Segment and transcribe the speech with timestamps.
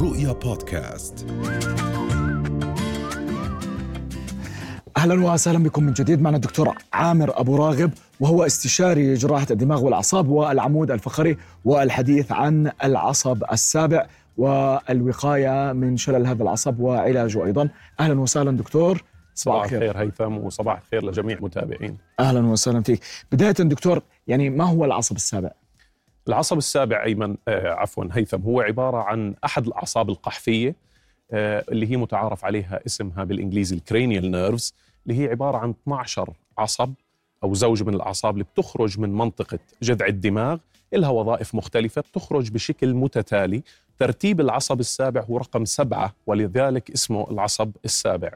[0.00, 1.26] رؤيا بودكاست.
[4.96, 6.22] أهلا وسهلا بكم من جديد.
[6.22, 13.42] معنا الدكتور عامر أبو راغب وهو استشاري جراحة الدماغ والأعصاب والعمود الفقري والحديث عن العصب
[13.52, 14.06] السابع
[14.36, 17.68] والوقاية من شلل هذا العصب وعلاجه أيضا.
[18.00, 19.02] أهلا وسهلا دكتور.
[19.34, 19.98] صباح الخير.
[19.98, 23.00] هيثم وصباح الخير لجميع المتابعين أهلا وسهلا فيك.
[23.32, 25.50] بداية دكتور يعني ما هو العصب السابع؟
[26.28, 30.74] العصب السابع أيمن آه عفوا هيثم هو عبارة عن أحد الأعصاب القحفية
[31.30, 34.74] آه اللي هي متعارف عليها اسمها بالإنجليزي ال cranial nerves
[35.06, 36.92] اللي هي عبارة عن 12 عصب
[37.44, 40.58] أو زوج من الأعصاب اللي بتخرج من منطقة جذع الدماغ
[40.92, 43.62] لها وظائف مختلفة بتخرج بشكل متتالي.
[43.98, 48.30] ترتيب العصب السابع هو رقم سبعة ولذلك اسمه العصب السابع.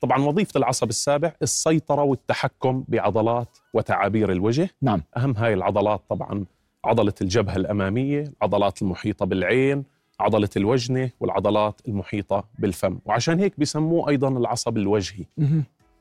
[0.00, 4.70] طبعا وظيفة العصب السابع السيطرة والتحكم بعضلات وتعابير الوجه.
[4.82, 5.02] نعم.
[5.16, 6.44] أهم هاي العضلات طبعا
[6.84, 9.84] عضلة الجبهة الأمامية العضلات المحيطة بالعين
[10.20, 12.98] عضلة الوجنة والعضلات المحيطة بالفم.
[13.04, 15.24] وعشان هيك بسموه أيضا العصب الوجهي.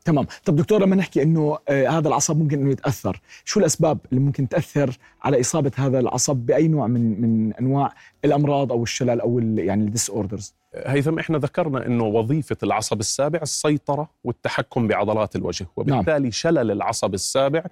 [0.05, 0.25] تمام.
[0.45, 3.21] طب دكتور لما نحكي إنه آه هذا العصب ممكن إنه يتأثر.
[3.45, 7.93] شو الأسباب اللي ممكن تأثر على إصابة هذا العصب بأي نوع من من أنواع
[8.25, 14.09] الأمراض أو الشلل أو يعني ال disorders هيثم إحنا ذكرنا إنه وظيفة العصب السابع السيطرة
[14.23, 15.67] والتحكم بعضلات الوجه.
[15.75, 16.31] وبالتالي نعم.
[16.31, 17.63] شلل العصب السابع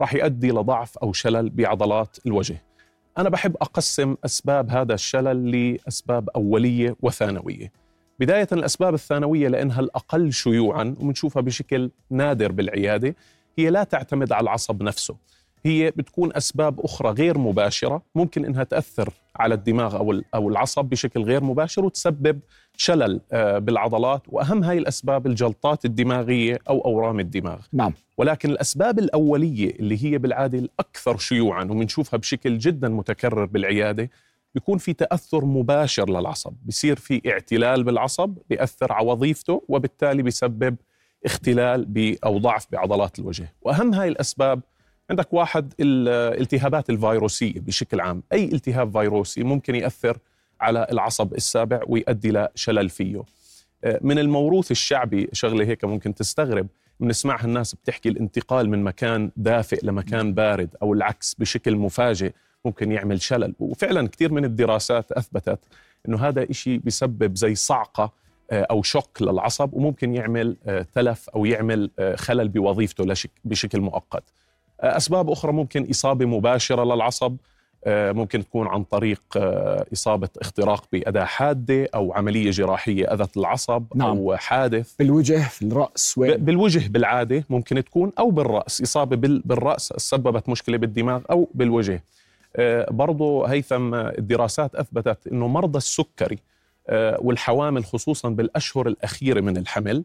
[0.00, 2.62] راح يؤدي لضعف أو شلل بعضلات الوجه.
[3.18, 7.72] أنا بحب أقسم أسباب هذا الشلل لأسباب أولية وثانوية.
[8.20, 13.16] بداية الأسباب الثانوية لأنها الأقل شيوعا وبنشوفها بشكل نادر بالعيادة
[13.58, 15.16] هي لا تعتمد على العصب نفسه.
[15.66, 21.22] هي بتكون أسباب أخرى غير مباشرة ممكن إنها تأثر على الدماغ أو أو العصب بشكل
[21.22, 22.40] غير مباشر وتسبب
[22.76, 23.20] شلل
[23.60, 27.58] بالعضلات وأهم هاي الأسباب الجلطات الدماغية أو أورام الدماغ.
[27.72, 27.92] نعم.
[28.18, 34.10] ولكن الأسباب الأولية اللي هي بالعادة الأكثر شيوعا وبنشوفها بشكل جدا متكرر بالعيادة
[34.54, 40.76] بيكون في تأثر مباشر للعصب بصير في اعتلال بالعصب بيأثر على وظيفته وبالتالي بيسبب
[41.24, 43.52] اختلال أو ضعف بعضلات الوجه.
[43.62, 44.60] وأهم هاي الأسباب
[45.10, 48.22] عندك واحد الالتهابات الفيروسية بشكل عام.
[48.32, 50.18] أي التهاب فيروسي ممكن يأثر
[50.60, 53.22] على العصب السابع ويؤدي لشلل فيه.
[54.00, 56.66] من الموروث الشعبي شغلة هيك ممكن تستغرب
[57.00, 62.32] بنسمعها الناس بتحكي الانتقال من مكان دافئ لمكان بارد أو العكس بشكل مفاجئ
[62.64, 63.54] ممكن يعمل شلل.
[63.58, 65.58] وفعلا كثير من الدراسات أثبتت
[66.08, 68.12] إنه هذا إشي بيسبب زي صعقة
[68.52, 70.56] أو شوك للعصب وممكن يعمل
[70.94, 74.24] تلف أو يعمل خلل بوظيفته بشكل مؤقت.
[74.84, 77.36] أسباب أخرى ممكن إصابة مباشرة للعصب
[77.86, 79.22] ممكن تكون عن طريق
[79.92, 84.08] إصابة اختراق بأداة حادة أو عملية جراحية أذت العصب نعم.
[84.08, 90.48] أو حادث بالوجه في الرأس وين؟ بالوجه بالعادة ممكن تكون أو بالرأس إصابة بالرأس سببت
[90.48, 92.02] مشكلة بالدماغ أو بالوجه
[92.90, 96.38] برضو هيثم الدراسات أثبتت أنه مرضى السكري
[97.18, 100.04] والحوامل خصوصا بالأشهر الأخيرة من الحمل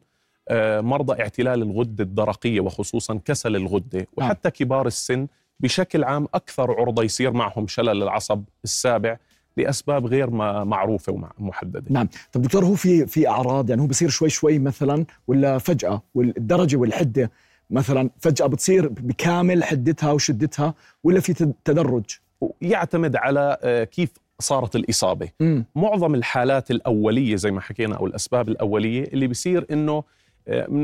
[0.82, 5.28] مرضى اعتلال الغدة الدرقية وخصوصا كسل الغدة وحتى كبار السن
[5.60, 9.18] بشكل عام أكثر عرضة يصير معهم شلل العصب السابع
[9.58, 10.30] لأسباب غير
[10.66, 12.10] معروفة ومحددة نعم.
[12.32, 16.78] طب دكتور هو في في أعراض يعني هو بصير شوي شوي مثلا ولا فجأة؟ والدرجة
[16.78, 17.32] والحدة
[17.70, 20.74] مثلا فجأة بتصير بكامل حدتها وشدتها
[21.04, 21.34] ولا في
[21.66, 22.06] تدرج؟
[22.62, 23.58] يعتمد على
[23.92, 25.30] كيف صارت الإصابة.
[25.40, 25.62] م.
[25.76, 30.04] معظم الحالات الأولية زي ما حكينا أو الأسباب الأولية اللي بيصير إنه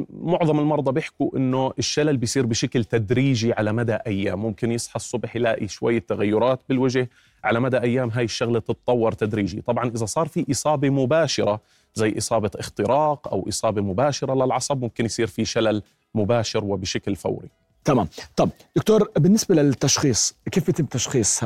[0.10, 4.40] معظم المرضى بيحكوا إنه الشلل بيصير بشكل تدريجي على مدى أيام.
[4.40, 7.10] ممكن يصحى الصبح يلاقي شوية تغيرات بالوجه
[7.44, 9.62] على مدى أيام هاي الشغلة تتطور تدريجي.
[9.62, 11.62] طبعا إذا صار في إصابة مباشرة
[11.94, 15.82] زي إصابة اختراق أو إصابة مباشرة للعصب ممكن يصير في شلل
[16.16, 17.50] مباشر وبشكل فوري.
[17.86, 18.08] تمام.
[18.36, 21.40] طب دكتور بالنسبة للتشخيص كيف يتم تشخيص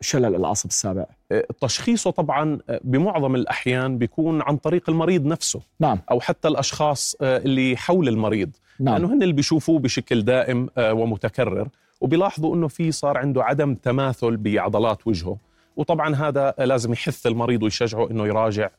[0.00, 1.06] شلل العصب السابع؟
[1.60, 5.60] تشخيصه طبعا بمعظم الأحيان بيكون عن طريق المريض نفسه.
[5.80, 5.98] نعم.
[6.10, 8.50] أو حتى الأشخاص اللي حول المريض.
[8.80, 8.94] نعم.
[8.94, 11.68] لأنه هن اللي بيشوفوه بشكل دائم ومتكرر.
[12.00, 15.36] وبيلاحظوا أنه في صار عنده عدم تماثل بعضلات وجهه.
[15.76, 18.70] وطبعا هذا لازم يحث المريض ويشجعه أنه يراجع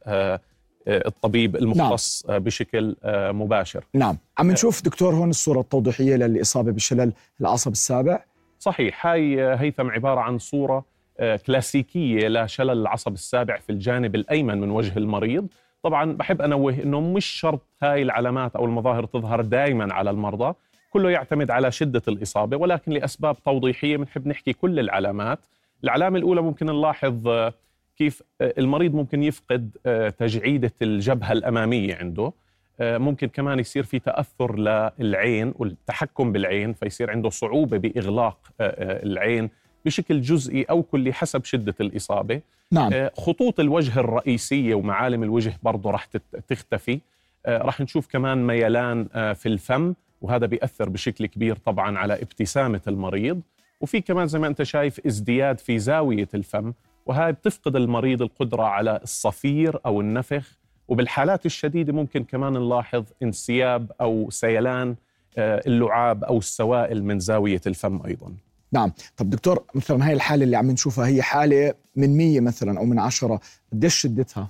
[0.88, 2.40] الطبيب المختص نعم.
[2.40, 3.84] بشكل مباشر.
[3.94, 4.18] نعم.
[4.38, 8.24] عم نشوف دكتور هون الصورة التوضيحية للإصابة بشلل العصب السابع.
[8.60, 9.08] صحيح.
[9.08, 10.86] هاي هيثم عبارة عن صورة
[11.46, 15.48] كلاسيكية لشلل العصب السابع في الجانب الأيمن من وجه المريض.
[15.84, 20.54] طبعا بحب أنوه أنه مش شرط هاي العلامات أو المظاهر تظهر دائما على المرضى.
[20.90, 25.40] كله يعتمد على شدة الإصابة ولكن لأسباب توضيحية بنحب نحكي كل العلامات.
[25.84, 27.28] العلامة الأولى ممكن نلاحظ
[27.98, 29.70] كيف المريض ممكن يفقد
[30.20, 32.32] تجعيدة الجبهة الأمامية عنده.
[32.82, 39.50] ممكن كمان يصير في تأثر للعين والتحكم بالعين فيصير عنده صعوبة بإغلاق العين
[39.86, 42.42] بشكل جزئي أو كلي حسب شدة الإصابة.
[42.72, 42.94] نعم.
[42.94, 46.06] آه، خطوط الوجه الرئيسية ومعالم الوجه برضه راح
[46.48, 47.00] تختفي.
[47.46, 52.82] آه، راح نشوف كمان ميلان آه، في الفم وهذا بيأثر بشكل كبير طبعا على ابتسامة
[52.88, 53.42] المريض.
[53.82, 56.74] وفي كمان زي ما أنت شايف ازدياد في زاوية الفم.
[57.08, 60.58] وهاي بتفقد المريض القدرة على الصفير أو النفخ
[60.88, 64.96] وبالحالات الشديدة ممكن كمان نلاحظ انسياب أو سيلان
[65.38, 68.34] آه، اللعاب أو السوائل من زاوية الفم أيضا.
[68.72, 68.92] نعم.
[69.18, 73.00] طب دكتور مثلا هاي الحالة اللي عم نشوفها هي حالة من مية مثلا أو من
[73.00, 73.40] عشرة
[73.74, 74.50] قديش شدتها؟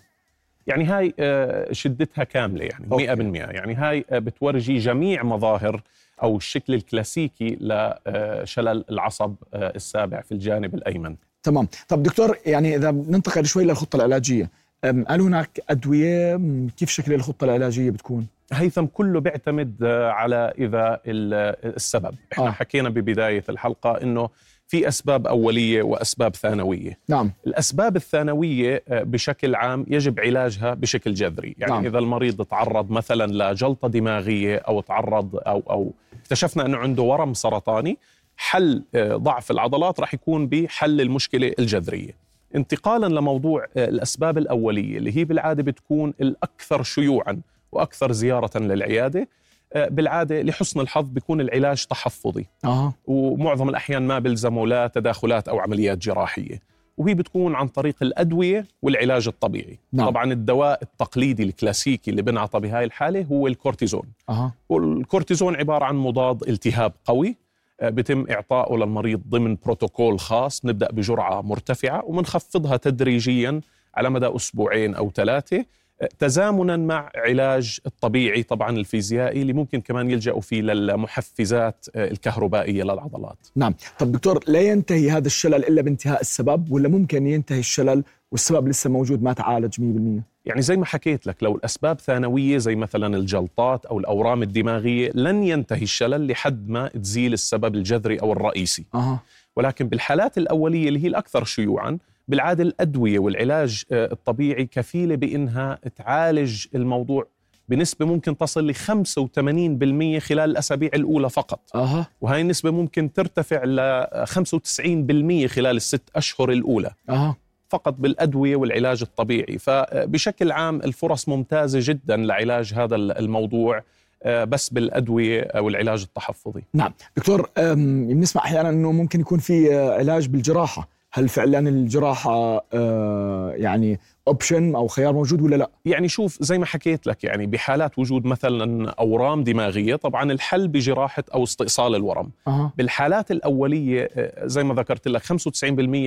[0.67, 3.07] يعني هاي آه، شدتها كاملة يعني okay.
[3.07, 5.81] 100% يعني هاي آه، بتورجي جميع مظاهر
[6.23, 11.15] أو الشكل الكلاسيكي لشلل العصب السابع في الجانب الأيمن.
[11.47, 14.49] تمام طب دكتور يعني إذا ننتقل شوي للخطة العلاجية
[14.85, 20.99] أم، هل هناك أم، كيف شكل الخطة العلاجية بتكون هيثم كله بيعتمد آه، على إذا
[21.07, 22.47] ال- السبب إحنا آه.
[22.47, 22.51] آه.
[22.51, 24.29] حكينا ببداية الحلقة إنه
[24.67, 31.55] في أسباب أولية وأسباب ثانوية نعم الأسباب الثانوية آه، بشكل عام يجب علاجها بشكل جذري
[31.57, 31.85] يعني نعم.
[31.85, 35.91] إذا المريض تعرض مثلا لجلطة دماغية أو تعرض أو, أو
[36.21, 37.97] اكتشفنا أنه عنده ورم سرطاني
[38.37, 42.11] حل آه، ضعف العضلات راح يكون بحل المشكلة الجذرية.
[42.55, 47.41] انتقالا لموضوع آه، الأسباب الأولية اللي هي بالعادة بتكون الأكثر شيوعا
[47.71, 49.27] وأكثر زيارة للعيادة.
[49.73, 52.45] آه، بالعادة لحسن الحظ بيكون العلاج تحفظي.
[52.65, 52.93] أها.
[53.07, 56.59] ومعظم الأحيان ما بيلزموا لا تداخلات أو عمليات جراحية.
[56.97, 59.79] وهي بتكون عن طريق الأدوية والعلاج الطبيعي.
[59.93, 60.09] نعم.
[60.09, 64.03] طبعا الدواء التقليدي الكلاسيكي اللي بنعطى بهاي الحالة هو الكورتيزون.
[64.29, 64.53] أها.
[64.69, 67.29] والكورتيزون عبارة عن مضاد التهاب قوي.
[67.29, 67.46] آه،
[67.83, 70.65] بتم إعطائه للمريض ضمن بروتوكول خاص.
[70.65, 73.61] نبدأ بجرعة مرتفعة ومنخفضها تدريجيا
[73.95, 75.65] على مدى أسبوعين أو ثلاثة.
[76.01, 82.83] آه، تزامنا مع علاج الطبيعي طبعا الفيزيائي اللي ممكن كمان يلجأوا فيه للمحفزات آه، الكهربائية
[82.83, 83.37] للعضلات.
[83.55, 83.73] نعم.
[83.99, 88.89] طب دكتور لا ينتهي هذا الشلل إلا بانتهاء السبب ولا ممكن ينتهي الشلل والسبب لسه
[88.89, 93.85] موجود ما تعالج 100% يعني زي ما حكيت لك لو الأسباب ثانوية زي مثلا الجلطات
[93.85, 98.85] أو الأورام الدماغية لن ينتهي الشلل لحد ما تزيل السبب الجذري أو الرئيسي.
[98.95, 99.19] أها.
[99.55, 101.97] ولكن بالحالات الأولية اللي هي الأكثر شيوعا
[102.27, 107.27] بالعادة الأدوية والعلاج آه، الطبيعي كفيلة بإنها تعالج الموضوع
[107.69, 111.59] بنسبة ممكن تصل ل 85% خلال الأسابيع الأولى فقط.
[111.75, 112.07] أها.
[112.21, 116.91] وهي النسبة ممكن ترتفع ل 95% خلال الست أشهر الأولى.
[117.09, 117.35] أها.
[117.69, 119.57] فقط بالأدوية والعلاج الطبيعي.
[119.57, 123.83] فبشكل عام الفرص ممتازة جدا لعلاج هذا الموضوع
[124.23, 126.63] آه، بس بالأدوية والعلاج التحفظي.
[126.73, 126.93] نعم.
[127.17, 130.96] دكتور بنسمع أحيانا أنه ممكن يكون في آه، علاج بالجراحة.
[131.13, 136.65] هل فعلا الجراحة آه، يعني option أو خيار موجود ولا لا؟ يعني شوف زي ما
[136.65, 142.73] حكيت لك يعني بحالات وجود مثلا أورام دماغية طبعا الحل بجراحة أو استئصال الورم أها
[142.77, 145.31] بالحالات الأولية آه، زي ما ذكرت لك 95%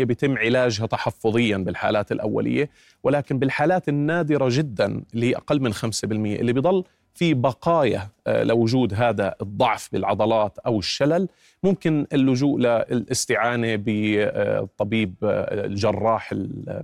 [0.04, 2.70] بيتم علاجها تحفظيا بالحالات الأولية
[3.02, 6.84] ولكن بالحالات النادرة جدا اللي هي أقل من 5% اللي بيضل
[7.14, 11.28] في بقايا آه، لوجود هذا الضعف بالعضلات أو الشلل
[11.62, 16.82] ممكن اللجوء للاستعانة بالطبيب آه، الجراح ال-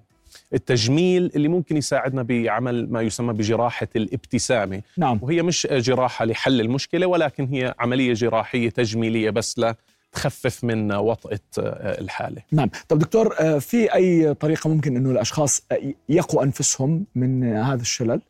[0.54, 4.82] التجميل اللي ممكن يساعدنا بعمل ما يسمى بجراحة الابتسامة.
[4.96, 5.18] نعم.
[5.22, 12.00] وهي مش جراحة لحل المشكلة ولكن هي عملية جراحية تجميلية بس لتخفف من وطأة آه،
[12.00, 12.42] الحالة.
[12.52, 12.70] نعم.
[12.88, 15.78] طب دكتور في أي طريقة ممكن إنه الأشخاص آه،
[16.08, 18.20] يقوا أنفسهم من هذا الشلل؟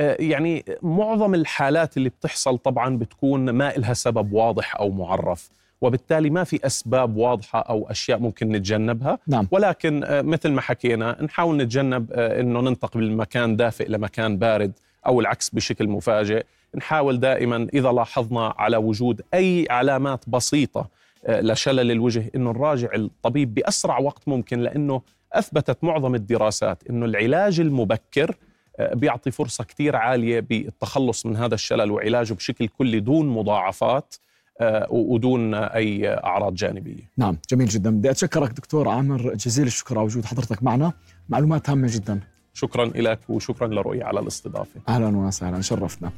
[0.00, 6.30] آه، يعني معظم الحالات اللي بتحصل طبعا بتكون ما إلها سبب واضح أو معرف وبالتالي
[6.30, 9.18] ما في أسباب واضحة أو أشياء ممكن نتجنبها.
[9.26, 9.48] نعم.
[9.50, 14.72] ولكن آه، مثل ما حكينا نحاول نتجنب آه، إنه ننتقل من مكان دافئ لمكان بارد
[15.06, 16.44] أو العكس بشكل مفاجئ.
[16.74, 20.88] نحاول دائما إذا لاحظنا على وجود أي علامات بسيطة
[21.26, 27.60] آه، لشلل الوجه إنه نراجع الطبيب بأسرع وقت ممكن لأنه أثبتت معظم الدراسات إنه العلاج
[27.60, 28.36] المبكر
[28.80, 34.14] بيعطي فرصة كثير عالية بالتخلص من هذا الشلل وعلاجه بشكل كلي دون مضاعفات
[34.60, 37.10] آه، ودون أي أعراض جانبية.
[37.16, 37.90] نعم جميل جدا.
[37.90, 40.92] بدي أتشكرك دكتور عامر جزيل الشكر على وجود حضرتك معنا.
[41.28, 42.20] معلومات هامة جدا.
[42.54, 44.80] شكرا لك وشكرا لرؤية على الاستضافة.
[44.88, 46.12] أهلا وسهلا شرفتنا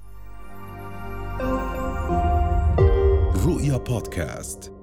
[3.46, 4.75] رؤيا بودكاست.